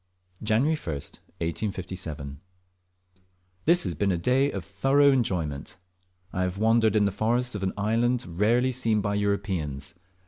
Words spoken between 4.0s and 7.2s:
a day of thorough enjoyment. I have wandered in the